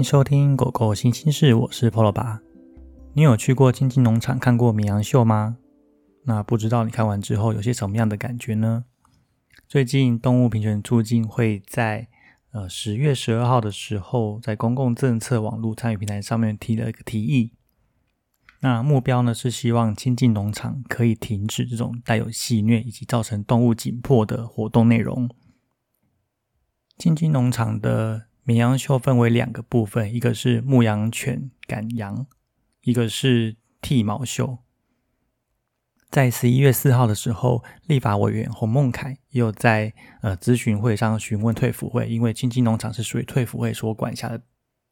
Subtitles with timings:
[0.00, 2.40] 迎收听《狗狗新心事》，我是 Polo 爸。
[3.12, 5.58] 你有去过亲近农场看过绵羊秀吗？
[6.24, 8.86] 那不知道你看完之后有些什么样的感觉呢？
[9.68, 12.08] 最近动物平权促进会在
[12.52, 17.52] 呃十月十二号的时候，在公共政策网络参与平台上面提了一个提议。
[18.60, 25.28] 那目标呢是希望亲近农场可以停止这种带有戏虐以及造成动物紧迫的活动内容。
[26.96, 32.26] 亲近农场的绵羊秀分为两个部分，一个是牧羊犬赶羊，
[32.82, 34.58] 一个是剃毛秀。
[36.10, 44.42] 在十一月四号的时候，立法委员洪孟凯也有在呃咨询会上询问退辅会，因为青青农场是属于退辅会所管辖的。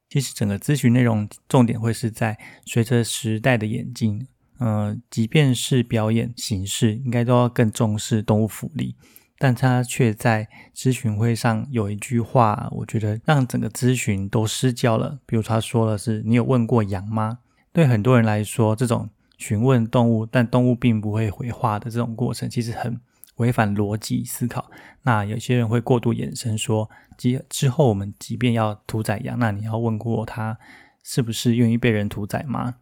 [0.08, 4.26] 其实整个咨询内容重点会是在随着时代的演进，
[4.58, 8.94] 呃，即便是表演形式，应该都要更重视动物福利。
[9.38, 15.18] 但他却在咨询会上有一句话，我觉得让整个咨询都失焦了。
[15.24, 17.38] 比如他说的是：“你有问过羊吗？”
[17.72, 23.00] 对很多人来说，这种询问动物，但动物并不会回话的这种过程，其实很
[23.36, 24.68] 违反逻辑思考。
[25.02, 30.58] 那有些人会过度衍生说：“之之后我们即便要屠宰羊，那你要问过他
[31.04, 32.74] 是不是愿意被人屠宰吗？”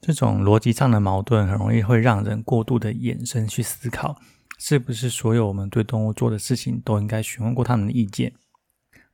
[0.00, 4.20] 这种逻辑上的矛盾，很容易会让人过度的衍生去思考。
[4.64, 8.32] 是不是所有我们对动物做的事情都应该询问过他们的意见？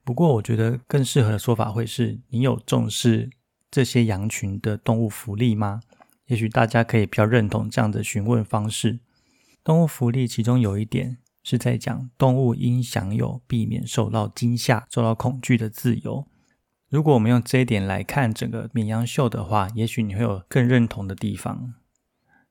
[0.05, 3.31] 不过，我觉得更适合的说法会是：你有重视
[3.71, 5.81] 这些羊群的动物福利吗？
[6.27, 8.99] 也许大家可以比较认同这样的询问方式。
[9.65, 16.27] 动物福利其中有一点是在讲动物应享有避免受到惊吓、受到恐惧的自由。
[16.91, 21.73] 如果我们用这一点来看整个绵羊秀的话，也许你会有更认同的地方。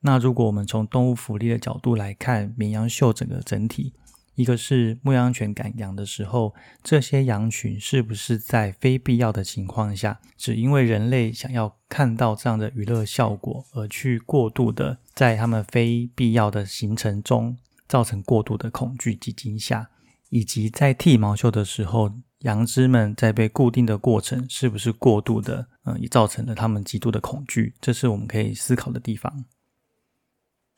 [0.02, 3.94] 那如果我们从动物福利的角度来看绵羊秀整个整体，
[4.36, 17.58] 一个是牧羊犬赶羊的时候，这些羊群是不是在非必要的情况下，只因为人类想要看到这样的娱乐效果，而去过度的在他们非必要的行程中
[17.88, 19.90] 造成过度的恐惧及惊吓，
[20.30, 22.12] 以及在剃毛秀的时候，
[22.42, 29.46] 羊只们在被固定的过程是不是过度的，嗯，也造成了他们极度的恐惧，这是我们可以思考的地方。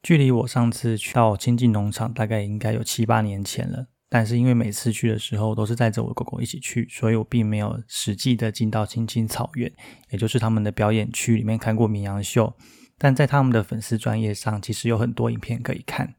[0.01, 3.87] 距离我上次去到亲近农场，大概应该有七八年前了。
[4.11, 9.71] 但是因为每次去的时候都是带着我狗狗一起去，所以我并没有实际的进到青青草原，
[10.09, 12.55] 也就是他们的表演区里面看过绵羊秀。
[12.97, 16.15] 但在他们的粉丝专业上，其实有很多影片可以看。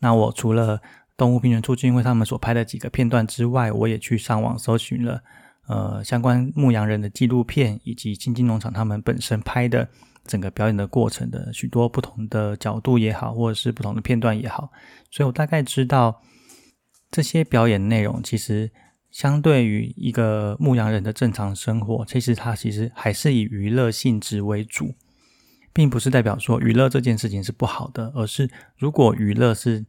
[0.00, 0.82] 那我除了
[1.16, 5.22] 动物平权促进会他们所拍的几个片段之外，我也去上网搜寻了
[5.68, 9.88] 呃相关牧羊人的纪录片，以及亲近农场他们本身拍的。
[10.26, 14.70] 整个表演的过程的许多不同的角度也好，或者是不同的片段也好，
[15.10, 16.20] 所以我大概知道
[17.10, 18.70] 这些表演内容其实
[19.10, 24.94] 相对于一个牧羊人的正常生活，其实它其实还是以娱乐性质为主，
[25.72, 29.84] 并不是代表说娱乐这件事情是不好的，而是如果娱乐是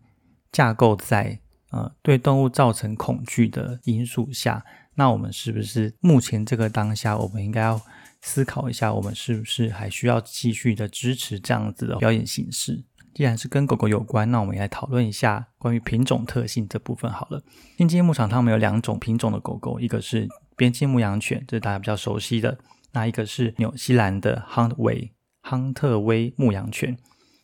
[0.52, 4.66] 架构在呃对动物造成恐惧的因素下，
[4.96, 7.80] 那我们是不是目前这个当下，我们应该要？
[8.22, 12.84] 思考一下，我们是不是还需要继续的支持这样子的表演形式？
[13.14, 17.44] 既然是跟狗狗有关，那我们也来讨论一下关于品种特性这部分好了。
[17.76, 22.56] 边境牧场他们有两种品种的狗狗，一个是边境牧羊犬，这是大家比较熟悉的；
[22.94, 25.12] 那一个是纽西兰的亨特威
[25.42, 26.98] 亨特威牧羊犬。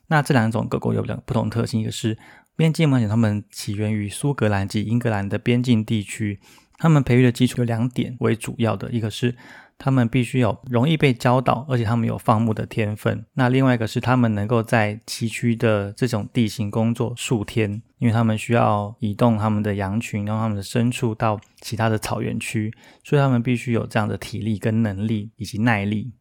[0.07, 2.17] 那这两种狗狗有两不同特性，一个是
[2.55, 6.39] 边境牧羊犬，它们起源于苏格兰及英格兰的边境地区，
[6.77, 9.35] 它们培育的基础有两点为主要的，一个是。
[9.77, 13.25] 他们必须有容易被教导，而且他们有放牧的天分。
[13.33, 22.73] 那另外一个是他们能够在崎岖的这种地形工作数天，因为他们需要移动他们的羊群，让他们的牲畜到其他的草原区，
[23.03, 26.13] 所以他们必须有这样的体力跟能力以及耐力。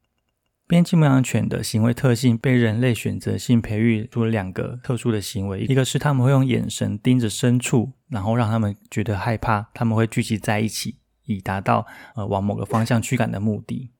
[0.68, 10.96] 边境牧羊犬的行为特性被人类选择性培育出了两个特殊的行为，一个是他们会用眼神盯着牲畜，然后让他们觉得害怕，他们会聚集在一起。
[11.26, 13.92] 以达到呃往某个方向驱赶的目的，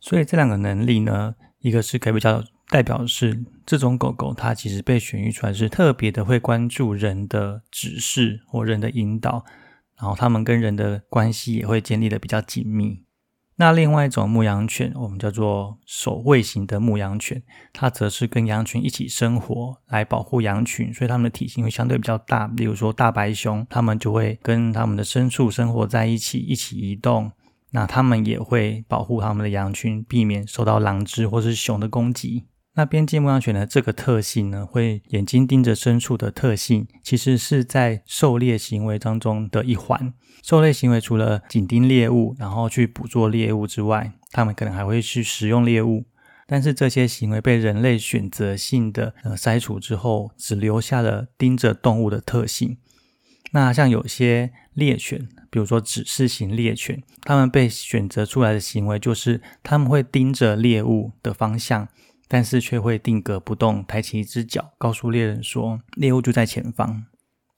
[0.00, 9.44] 所以这两个能力呢，一个是可以比较代表是这种狗狗，它其实被选育出来是特别的会关注人的指示或人的引导，
[9.96, 13.05] 然后它们跟人的关系也会建立的比较紧密。
[13.58, 17.42] 那另外一种牧羊犬，我们叫做守卫型的牧羊犬，
[17.72, 22.46] 它则是跟羊群一起生活，来保护羊群，所以它们的体型会相对比较大。
[22.48, 27.32] 例如说大白熊，它们就会跟它们的牲畜生活在一起，一起移动。
[27.70, 32.44] 那它们也会保护它们的羊群，避免受到狼只或是熊的攻击。
[32.76, 40.12] 那边境牧羊犬的这个特性呢，会眼睛盯着牲畜的特性，其实是在狩猎行为当中的一环。
[40.42, 46.04] 狩猎行为除了紧盯猎物，然后去捕捉猎物之外，它们可能还会去食用猎物。
[46.46, 52.76] 但是这些行为被人类选择性的呃筛除之后，只留下了盯着动物的特性。
[53.52, 61.88] 那像有些猎犬，比如说指示型猎犬，它们被选择出来的行为就是它们会盯着猎物的方向。
[62.28, 67.04] 但是却会定格不动，抬起一只脚，告诉猎人说猎物就在前方。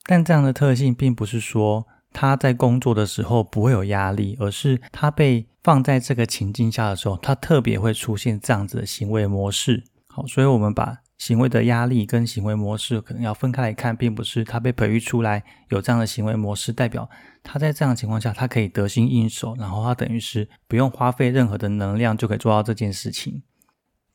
[0.04, 9.84] 但这样的特性并不是说他在工作的时候不会有压力，而是他被放在这个情境下的时候，他特别会出现这样子的行为模式。
[10.06, 17.08] 好，所以我们把行为的压力跟行为模式可能要分开来看，并不是他被培育出来有这样的行为模式，代表
[17.42, 23.42] 他在这样的情况下他可以得心应手，然后他等于是不用花费任何的能量就可以做到这件事情。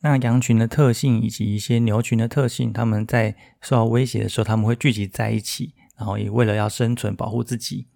[0.06, 7.88] 那羊群的特性以及一些牛群的特性，他们在受到威胁的时候，他们会聚集在一起，然后也为了要生存保护自己。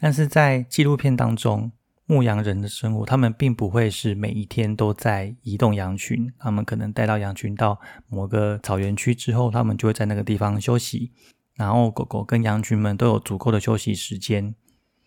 [0.00, 1.70] 但是在纪录片当中，
[2.06, 11.12] 牧羊人的生活，他们并不会是每一天都在移动羊群，他们可能带到羊群到某个草原区之后，他们就会在那个地方休息，
[11.56, 14.54] 然后狗狗跟羊群们都有足够的休息时间，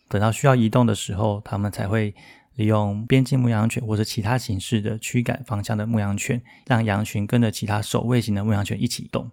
[0.08, 2.14] 等到需要移动的时候，他们才会。
[2.56, 9.32] 利用边境牧羊犬或者其他形式的驱赶方向的牧羊犬，让羊群跟着其他守卫型的牧羊犬一起动。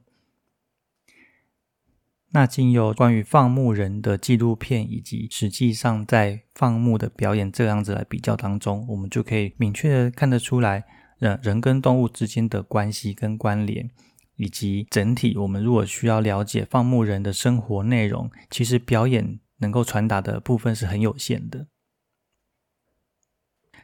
[2.35, 10.83] 那经由关于放牧人的纪录片以及实际上在放牧的表演这样子来比较当中，我们就可以明确的看得出来，
[11.19, 13.91] 人人跟动物之间的关系跟关联，
[14.37, 21.67] 以及整体我们如果需要了解放牧人的生活内容，其实表演能够传达的部分是很有限的。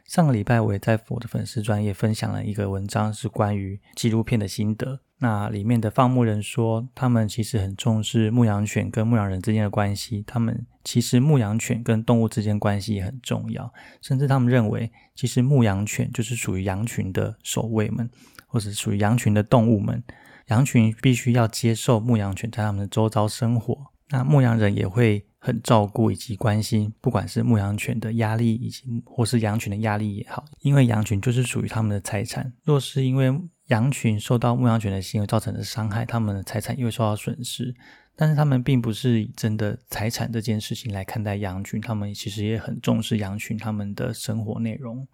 [0.09, 5.01] 上个礼拜，我也在我的粉丝专业分享了一个文章，是关于纪录片的心得。
[5.19, 10.23] 那里面的放牧人说，他们其实很重视牧羊犬跟牧羊人之间的关系。
[10.25, 13.71] 他们其实牧羊犬跟动物之间关系也很重要，
[14.01, 18.09] 甚至他们认为，其实牧羊犬就是属于羊群的守卫们，
[18.47, 20.03] 或者属于羊群的动物们。
[20.47, 23.91] 羊群必须要接受牧羊犬在他们的周遭生活。
[24.09, 25.27] 那牧羊人也会。
[25.39, 32.53] 很照顾以及关心，不管是牧羊犬的压力，以及或是羊群的压力也好，因为羊群就是属于他们的财产。
[32.63, 33.33] 若是因为
[33.67, 37.73] 羊群受到牧羊犬的行为造成的伤害，他们的财产又会受到损失。
[38.15, 45.07] 但是他们并不是以真的财产这件事情来看待羊群，他们其实也很重视羊群他们的生活内容。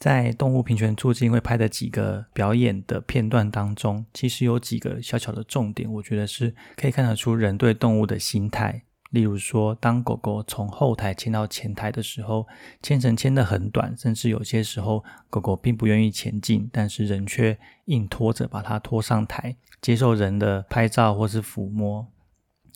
[0.00, 8.82] 在动物平权促进会拍的几个表演的片段当中，其实有几个小小的重点，我觉得是可以看得出人对动物的心态。
[9.10, 12.46] 例如说，当狗狗从后台牵到前台的时候，
[12.80, 22.06] 牵绳牵得很短，甚至有些时候狗狗并不愿意前进，但是人却硬拖着把它拖上台，接受人的拍照或是抚摸。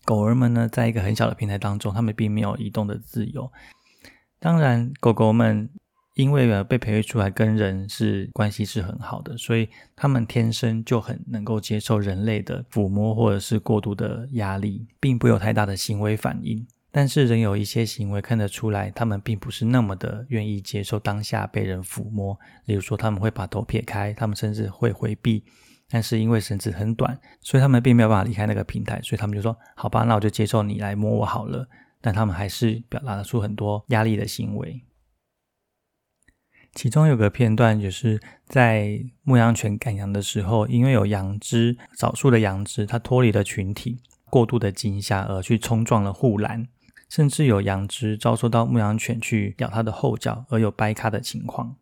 [0.05, 3.51] 狗儿们呢，在一个很小的平台当中，它们并没有移动的自由。
[4.39, 5.71] 当然，狗狗们。
[6.15, 16.67] 因为呃被培育出来跟人是关系是很好的，所以他们天生就很能够接受人类的抚摸或者是过度的压力，并不有太大的行为反应。
[16.93, 22.39] 但是人有一些行为看得出来，他们并不是那么的愿意接受当下被人抚摸。
[22.67, 25.43] 例如说，他们会把头撇开，他们甚至会回避。
[25.91, 31.69] 但是因为绳子很短，所以他们并没有办法离开那个平台，所以他们就说：“好吧，那我就接受你来摸我好了。”
[32.01, 34.81] 但他们还是表达出很多压力的行为。
[36.75, 46.67] 其中有个片段，就是在牧羊犬赶羊的时候，因为有羊只，少数的羊只它脱离了群体，过度的惊吓而去冲撞了护栏，
[47.09, 51.77] 甚至有羊只遭受到牧羊犬去咬它的后脚而有掰卡的情况。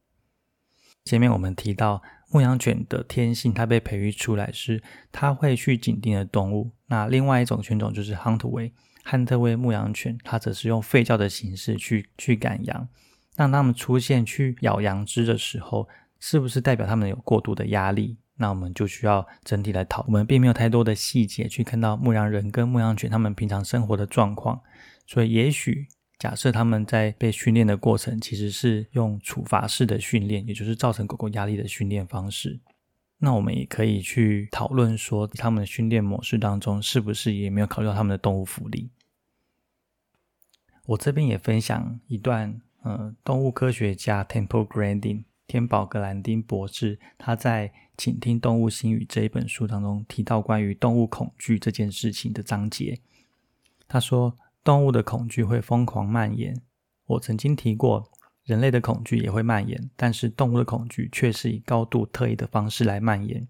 [1.04, 6.70] 前面我们提到牧羊犬的天性，它被培育出来是它会去紧盯的动物。
[6.86, 8.70] 那另外一种犬种就是汉特威，
[9.02, 12.88] 汉特威牧羊犬，它则是用吠叫的形式去去赶羊。
[13.34, 15.88] 当他们出现去咬羊肢的时候，
[16.20, 18.16] 是不是代表他们有过度的压力？
[18.36, 20.04] 那我们就需要整体来讨。
[20.06, 24.60] 我们并没有太多的细节去看到牧羊人跟牧羊犬他们平常生活的状况，
[25.06, 25.86] 所以也许
[26.18, 32.60] 假设他们在被训练的过程其实是用处罚式的训练，也就是造成狗狗压力的训练方式。
[33.18, 38.90] 那我们也可以去讨论说，他们的训练模式当中是不是也没有考虑到他们的动物福利？
[40.86, 42.60] 我这边也分享一段。
[42.82, 52.98] 呃，动物科学家 Temple Grandin 天宝格兰丁博士，他在《倾听动物心语》这一本书当中提到关于动物恐惧这件事情的章节。
[53.86, 56.60] 他说，动物的恐惧会疯狂蔓延。
[57.06, 58.10] 我曾经提过，
[58.44, 63.46] 人类的恐惧也会蔓延，但是动物的恐惧却是以高度特异的方式来蔓延。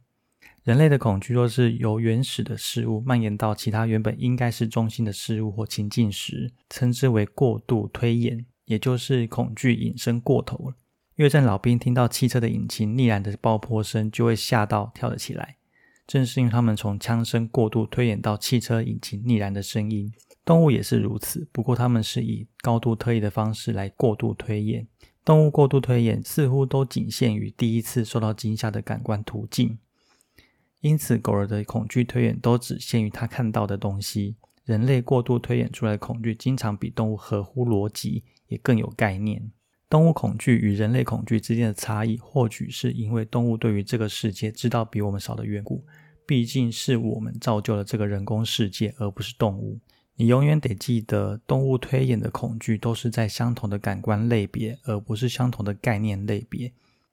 [0.65, 10.75] 人类的恐惧若是由原始的事物蔓延到其他原本应该是中心的事物或情境时，称之为过度推演，也就是恐惧引申过头了。
[11.17, 15.57] 越战老兵听到汽车的引擎逆燃的爆破声，就会吓到跳了起来。
[16.07, 20.13] 正是因为他们从枪声过度推演到汽车引擎逆燃的声音，
[20.45, 21.49] 动物也是如此。
[21.53, 24.87] 不过他们是以高度特异的方式来过度推演。
[25.25, 29.79] 动物过度推演似乎都仅限于第一次受到惊吓的感官途径。
[30.81, 34.35] 因此，狗儿的恐惧推演都只限于他看到的东西。
[34.65, 39.51] 人类过度推演出来的恐惧，经常比动物合乎逻辑，也更有概念。
[39.89, 45.85] 动物恐惧与人类恐惧之间的差异，或许是因为动物对于这个世界知道比我们少的缘故。
[46.27, 49.81] 毕竟是我们造就了这个人工世界，而不是动物。
[50.15, 56.73] 你永远得记得，动物推演的恐惧都是在相同的感官类别，而不是相同的概念类别。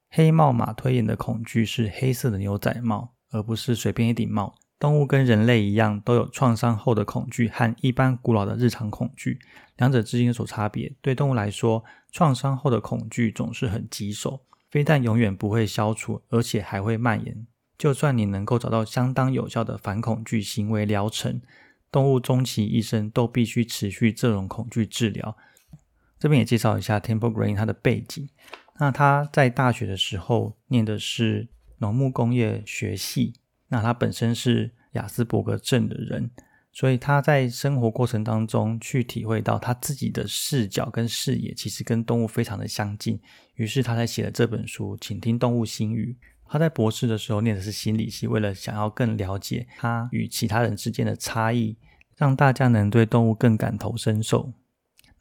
[0.10, 3.14] 黑帽马推演的恐惧是黑色的牛仔帽。
[3.32, 4.56] 而不是随便一顶帽。
[4.80, 9.38] 动物跟人类一样，都有创伤后的恐惧和一般古老的日常恐惧，
[9.76, 10.94] 两者之间有所差别。
[11.02, 14.40] 对动物来说，创伤后的恐惧总是很棘手，
[14.72, 17.46] 非但永远不会消除，而且还会蔓延。
[17.78, 21.42] 就算你能够找到相当有效的反恐惧行为疗程，
[21.92, 25.36] 动物终其一生都必须持续这种恐惧治疗。
[26.18, 28.30] 这边也介绍一下 Temple Green 他的背景。
[28.80, 31.50] 那他在大学的时候念的是。
[31.82, 33.32] 农牧工业学系，
[33.70, 36.30] 那他本身是雅斯伯格症的人，
[36.72, 43.20] 所以他在生活过程当中去体会到他自己的视角跟视野其实跟动物非常的相近，
[43.56, 46.18] 于是他才写了这本书《请听动物心语》。
[46.52, 51.78] 他在博士的时候念的是心理系，为了想要更了解他与其他人之间的差异，
[52.16, 54.52] 让大家能对动物更感同身受。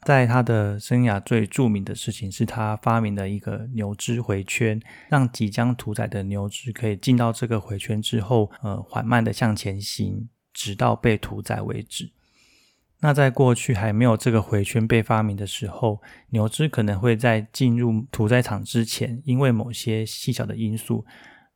[0.03, 12.11] 在他的生涯最著名的事情是他发明的一个牛只回圈，让即将屠宰的牛只可以进到这个回圈之后，呃，缓慢的向前行，直到被屠宰为止。
[13.01, 21.05] 那在过去还没有这个回圈被发明的时候，牛只可能会在进入屠宰场之前，因为某些细小的因素，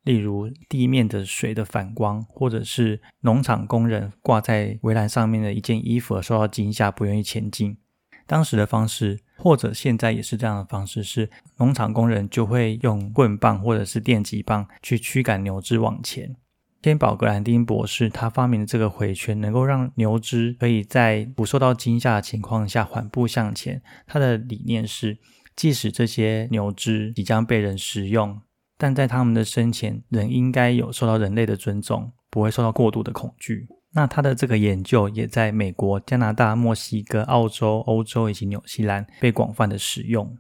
[0.03, 7.77] 例如地面的水的反光，或者是农场工人挂在围栏上面的一件衣服而受到惊吓，不愿意前进。
[8.25, 16.35] 当时的方式，或者现在也是这样的方式，是农场工人就会用棍棒或者是电击棒去驱赶牛只往前。
[16.81, 23.81] 天宝格兰丁博士他发明的这个回圈，能够让牛只可以在不受到惊吓的情况下缓步向前。
[24.05, 25.17] 他的理念是，
[25.55, 28.41] 即使这些牛只即将被人食用，
[28.77, 33.67] 但在他们的生前，人应该有受到人类的尊重，不会受到过度的恐惧。
[33.93, 40.37] 那他的这个研究也在美国、加拿大、墨西哥、澳洲、欧洲以及纽西兰被广泛的使用。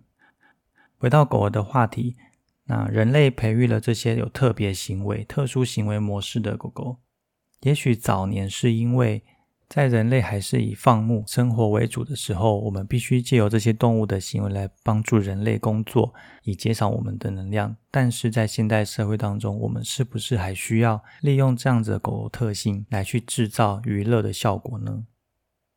[0.97, 2.15] 回到狗儿的话题，
[2.65, 6.97] 那人类培育了这些有特别行为、特殊行为模式的狗狗，
[7.61, 9.23] 也许早年是因为。
[9.73, 16.13] 在人类还是以放牧生活为主的时候，我们必须借由这些动物的行为来帮助人类工作，
[16.43, 17.75] 以减少我们的能量。
[17.89, 25.05] 但是在现代社会当中，我们是不是还需要利用这样子的狗狗特性来去制造娱乐的效果呢？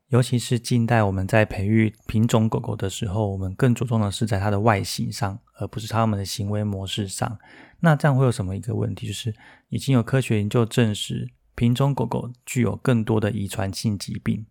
[0.09, 7.39] 尤其是近代我们在培育品种狗狗的时候，我们更着重的是在它的外形上，而不是它们的行为模式上。
[7.79, 9.07] 那这样会有什么一个问题？
[9.07, 9.33] 就是
[9.69, 11.27] 已经有科学研究证实。
[11.57, 14.45] 品种狗狗具有更多的遗传性疾病，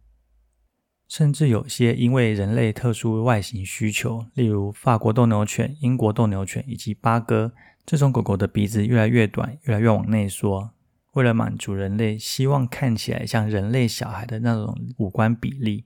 [1.07, 7.53] 甚至有些因为人类特殊外形需求，例如法国斗牛犬、英国斗牛犬以及八哥
[7.87, 10.71] 这种狗狗的鼻子越来越短，越来越往内缩，
[11.13, 15.85] 为了满足人类希望看起来像人类小孩的那种五官比例，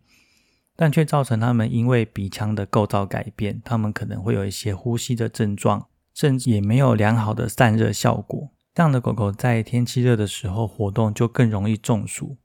[0.74, 8.54] 但却造成他们因为鼻腔的构造改变，他们可能会有一些呼吸的症状，甚至也没有良好的散热效果。
[8.72, 12.36] 这样的狗狗在天气热的时候活动就更容易中暑。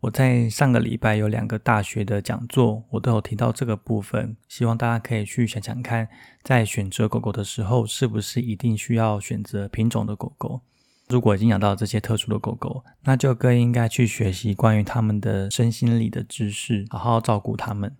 [0.00, 6.08] 我在上个礼拜有两个大学的讲座，我都有提到这个部分，希望大家可以去想想看，
[6.42, 10.62] 在选择狗狗的时候，是不是一定需要选择品种的狗狗？
[11.08, 17.94] 如果已经养到这些特殊的狗狗，那就更应该去学习关于他们的身心理的知识，好好照顾他们。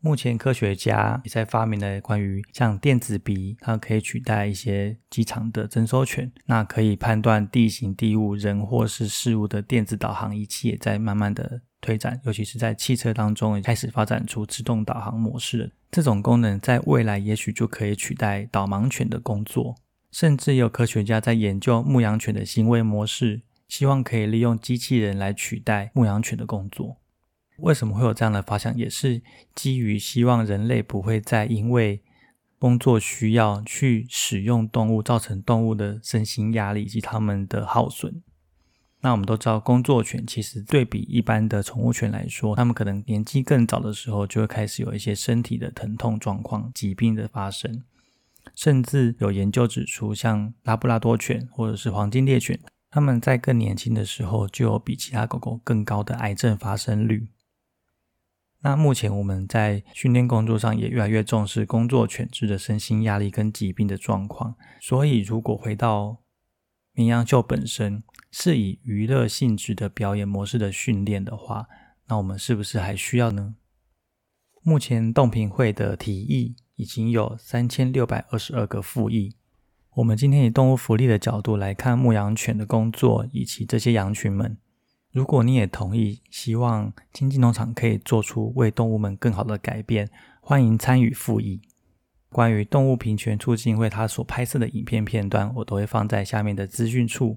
[0.00, 15.72] 目前科学家也在发明了关于像电子鼻，它可以取代一些机场的征收权，那可以判断地形地物、人或是事物的电子导航仪器也在慢慢的推展，尤其是在汽车当中也开始发展出自动导航模式。
[15.90, 19.74] 这种功能在未来也许就可以取代导盲犬的工作，
[20.12, 26.98] 甚至有科学家在研究牧羊犬的行为模式，希望可以利用机器人来取代牧羊犬的工作。
[27.58, 28.76] 为什么会有这样的发想？
[28.76, 29.22] 也是
[29.54, 32.02] 基于希望人类不会再因为
[32.58, 38.22] 工作需要去使用动物，造成动物的身心压力以及它们的耗损。
[39.00, 47.84] 那我们都知道，工作犬其实对比一般的宠物犬来说，它们可能年纪更早的时候就会开始有一些身体的疼痛状况、疾病的发生，
[48.56, 52.58] 甚至有研究指出，像拉布拉多犬或者是黄金猎犬，
[52.90, 57.28] 它们在更年轻的时候就有比其他狗狗更高的癌症发生率。
[58.60, 66.18] 那目前我们在训练工作上也越来越重视工作犬只的身心压力跟疾病的状况，所以如果回到
[66.92, 68.02] 绵羊秀本身。
[68.30, 71.66] 是以娱乐性质的表演模式的训练的话，
[72.08, 73.54] 那我们是不是还需要呢？
[74.62, 79.34] 目前动评会的提议已经有三千六百二十二个复议。
[79.94, 84.58] 我们今天以动物福利的角度来看牧羊犬的工作以及这些羊群们。
[85.18, 90.08] 如果你也同意，希望经济农场可以做出为动物们更好的改变，
[90.40, 91.60] 欢迎参与复议。
[92.28, 97.36] 关于动物平权促进会他所拍摄的影片片段，我都会放在下面的资讯处。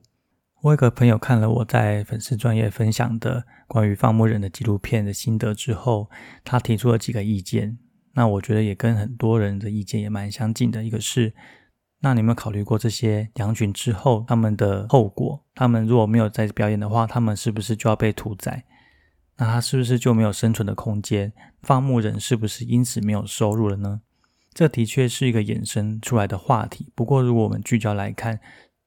[0.62, 6.08] 我有个朋友看了我在粉丝专业分享的关于放牧人的纪录片的心得之后，
[6.44, 7.80] 他提出了几个意见。
[8.14, 10.84] 那我觉得也跟很多人的意见也蛮相近的。
[10.84, 11.34] 一个是，
[12.04, 15.44] 那你有没有考虑过这些羊群之后他们的后果？
[15.54, 18.66] 他们如果没有在表演的话，他们是不是就要被屠宰？
[19.38, 21.32] 那他是不是就没有生存的空间？
[21.62, 24.02] 放牧人是不是因此没有收入了呢？
[24.54, 26.92] 这的确是一个衍生出来的话题。
[26.94, 28.40] 不过，如果我们聚焦来看，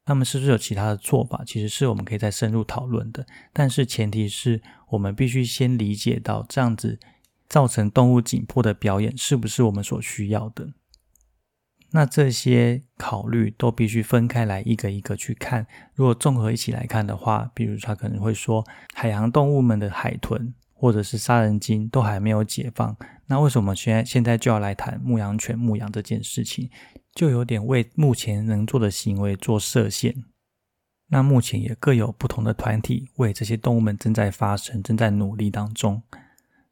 [0.05, 1.43] 他们是不是有其他的做法？
[1.47, 3.25] 其实是我们可以再深入讨论的。
[3.53, 6.99] 但是前提是我们必须先理解到，这样子
[7.49, 10.75] 造成动物紧迫的表演是不是我们所需要的？
[11.97, 15.65] 那这些考虑都必须分开来，一个一个去看。
[15.95, 22.97] 如果综合一起来看的话，比如他可能会说，海洋动物们的海豚或者是杀人鲸都还没有解放，
[23.29, 26.69] 那为什么现在现在就要来谈牧羊犬牧羊这件事情？
[27.15, 30.13] 就有点为目前能做的行为做设限。
[31.11, 36.03] 那目前也各有不同的团体为这些动物们正在发声，正在努力当中。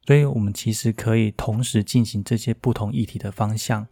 [0.05, 3.87] 所以，我们其实可以同时进行这些不同议题的方向。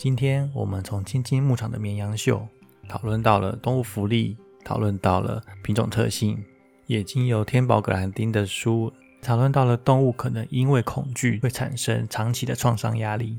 [0.00, 2.48] 今天我们从青青牧场的绵羊秀
[2.88, 4.34] 讨论到了动物福利，
[4.64, 6.42] 讨论到了品种特性，
[6.86, 13.38] 也经由天宝格兰丁的书讨论到了动物可能因为恐惧会产生长期的创伤压力。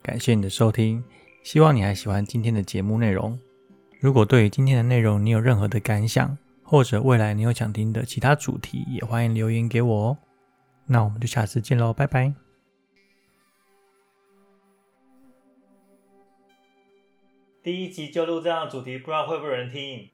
[0.00, 1.04] 感谢你的收听，
[1.44, 3.38] 希望你还喜欢今天的节目内容。
[4.00, 10.18] 如果对于今天的内容你有任何的感想，或者未来你有想听的其他主题，也欢迎留言给我哦。
[10.86, 12.32] 那我们就下次见喽，拜拜。
[17.62, 20.08] 第一集就录这样的主题，不知道会不会有人听。